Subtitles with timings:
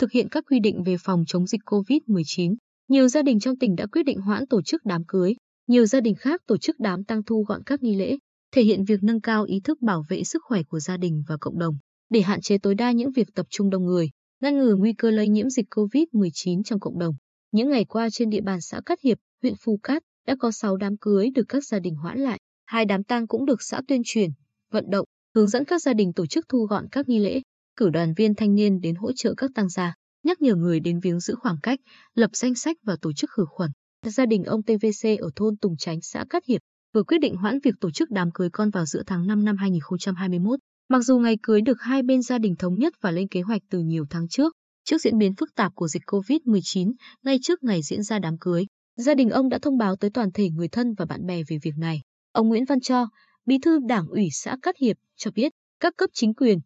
[0.00, 2.54] thực hiện các quy định về phòng chống dịch COVID-19.
[2.88, 5.34] Nhiều gia đình trong tỉnh đã quyết định hoãn tổ chức đám cưới,
[5.66, 8.18] nhiều gia đình khác tổ chức đám tang thu gọn các nghi lễ,
[8.52, 11.36] thể hiện việc nâng cao ý thức bảo vệ sức khỏe của gia đình và
[11.40, 11.74] cộng đồng
[12.10, 14.10] để hạn chế tối đa những việc tập trung đông người,
[14.42, 17.14] ngăn ngừa nguy cơ lây nhiễm dịch COVID-19 trong cộng đồng.
[17.52, 20.76] Những ngày qua trên địa bàn xã Cát Hiệp, huyện Phù Cát đã có 6
[20.76, 24.02] đám cưới được các gia đình hoãn lại, hai đám tang cũng được xã tuyên
[24.04, 24.30] truyền,
[24.70, 27.40] vận động, hướng dẫn các gia đình tổ chức thu gọn các nghi lễ,
[27.76, 31.00] cử đoàn viên thanh niên đến hỗ trợ các tăng gia, nhắc nhở người đến
[31.00, 31.80] viếng giữ khoảng cách,
[32.14, 33.70] lập danh sách và tổ chức khử khuẩn.
[34.06, 36.60] Gia đình ông TVC ở thôn Tùng Chánh, xã Cát Hiệp
[36.94, 39.56] vừa quyết định hoãn việc tổ chức đám cưới con vào giữa tháng 5 năm
[39.56, 40.60] 2021.
[40.88, 43.62] Mặc dù ngày cưới được hai bên gia đình thống nhất và lên kế hoạch
[43.70, 44.52] từ nhiều tháng trước,
[44.84, 48.66] trước diễn biến phức tạp của dịch COVID-19, ngay trước ngày diễn ra đám cưới,
[48.96, 51.58] gia đình ông đã thông báo tới toàn thể người thân và bạn bè về
[51.62, 52.00] việc này.
[52.32, 53.08] Ông Nguyễn Văn Cho,
[53.46, 56.58] bí thư đảng ủy xã Cát Hiệp, cho biết các cấp chính quyền,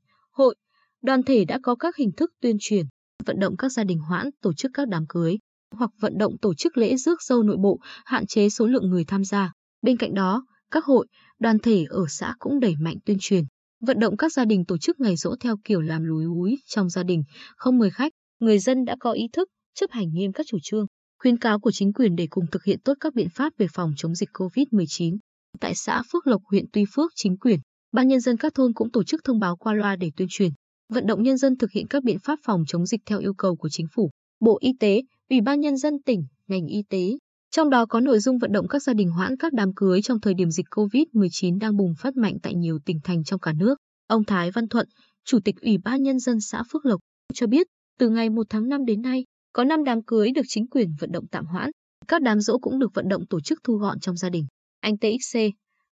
[1.05, 2.87] đoàn thể đã có các hình thức tuyên truyền,
[3.25, 5.37] vận động các gia đình hoãn tổ chức các đám cưới,
[5.75, 9.05] hoặc vận động tổ chức lễ rước dâu nội bộ, hạn chế số lượng người
[9.05, 9.53] tham gia.
[9.83, 11.07] Bên cạnh đó, các hội,
[11.39, 13.45] đoàn thể ở xã cũng đẩy mạnh tuyên truyền,
[13.81, 16.91] vận động các gia đình tổ chức ngày rỗ theo kiểu làm lúi úi trong
[16.91, 17.23] gia đình,
[17.57, 18.13] không mời khách.
[18.41, 20.87] Người dân đã có ý thức, chấp hành nghiêm các chủ trương,
[21.23, 23.93] khuyến cáo của chính quyền để cùng thực hiện tốt các biện pháp về phòng
[23.97, 25.17] chống dịch COVID-19.
[25.61, 27.61] Tại xã Phước Lộc, huyện Tuy Phước, chính quyền,
[27.93, 30.51] ban nhân dân các thôn cũng tổ chức thông báo qua loa để tuyên truyền,
[30.95, 33.57] vận động nhân dân thực hiện các biện pháp phòng chống dịch theo yêu cầu
[33.57, 37.19] của chính phủ, Bộ Y tế, Ủy ban nhân dân tỉnh, ngành y tế.
[37.51, 40.21] Trong đó có nội dung vận động các gia đình hoãn các đám cưới trong
[40.21, 43.79] thời điểm dịch COVID-19 đang bùng phát mạnh tại nhiều tỉnh thành trong cả nước.
[44.07, 44.89] Ông Thái Văn Thuận,
[45.25, 47.01] Chủ tịch Ủy ban Nhân dân xã Phước Lộc,
[47.35, 47.67] cho biết
[47.99, 51.13] từ ngày 1 tháng 5 đến nay, có 5 đám cưới được chính quyền vận
[51.13, 51.71] động tạm hoãn.
[52.09, 54.47] Các đám dỗ cũng được vận động tổ chức thu gọn trong gia đình.
[54.81, 55.39] Anh TXC,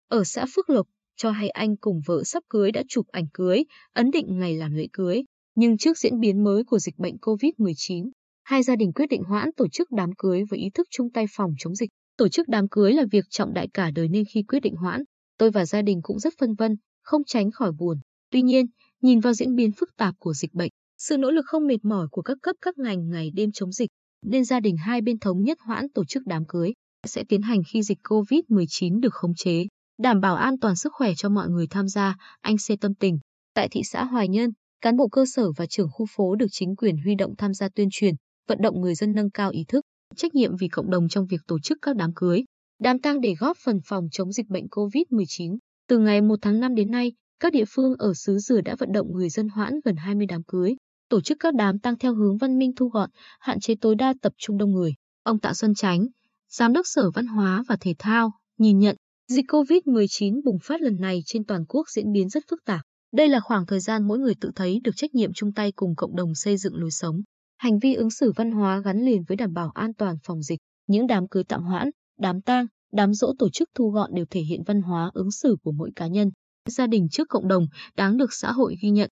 [0.09, 3.65] ở xã Phước Lộc, cho hay anh cùng vợ sắp cưới đã chụp ảnh cưới,
[3.93, 5.23] ấn định ngày làm lễ cưới.
[5.55, 8.11] Nhưng trước diễn biến mới của dịch bệnh COVID-19,
[8.45, 11.27] hai gia đình quyết định hoãn tổ chức đám cưới với ý thức chung tay
[11.31, 11.91] phòng chống dịch.
[12.17, 15.03] Tổ chức đám cưới là việc trọng đại cả đời nên khi quyết định hoãn,
[15.39, 17.99] tôi và gia đình cũng rất phân vân, không tránh khỏi buồn.
[18.31, 18.67] Tuy nhiên,
[19.03, 22.09] nhìn vào diễn biến phức tạp của dịch bệnh, sự nỗ lực không mệt mỏi
[22.11, 23.91] của các cấp các ngành ngày đêm chống dịch,
[24.27, 26.73] nên gia đình hai bên thống nhất hoãn tổ chức đám cưới
[27.07, 29.67] sẽ tiến hành khi dịch COVID-19 được khống chế,
[30.03, 33.19] đảm bảo an toàn sức khỏe cho mọi người tham gia, anh C tâm tình.
[33.55, 36.77] Tại thị xã Hoài Nhân, cán bộ cơ sở và trưởng khu phố được chính
[36.77, 38.15] quyền huy động tham gia tuyên truyền,
[38.49, 39.85] vận động người dân nâng cao ý thức,
[40.17, 42.45] trách nhiệm vì cộng đồng trong việc tổ chức các đám cưới,
[42.81, 45.57] đám tang để góp phần phòng chống dịch bệnh COVID-19.
[45.89, 48.93] Từ ngày 1 tháng 5 đến nay, các địa phương ở xứ Dừa đã vận
[48.93, 50.75] động người dân hoãn gần 20 đám cưới,
[51.09, 54.15] tổ chức các đám tang theo hướng văn minh thu gọn, hạn chế tối đa
[54.23, 54.95] tập trung đông người.
[55.23, 56.07] Ông Tạ Xuân Chánh,
[56.49, 58.97] Giám đốc Sở Văn hóa và Thể thao, nhìn nhận
[59.29, 62.81] dịch COVID-19 bùng phát lần này trên toàn quốc diễn biến rất phức tạp.
[63.13, 65.95] Đây là khoảng thời gian mỗi người tự thấy được trách nhiệm chung tay cùng
[65.97, 67.23] cộng đồng xây dựng lối sống.
[67.59, 70.59] Hành vi ứng xử văn hóa gắn liền với đảm bảo an toàn phòng dịch.
[70.87, 74.41] Những đám cưới tạm hoãn, đám tang, đám dỗ tổ chức thu gọn đều thể
[74.41, 76.31] hiện văn hóa ứng xử của mỗi cá nhân,
[76.69, 77.67] gia đình trước cộng đồng,
[77.97, 79.11] đáng được xã hội ghi nhận.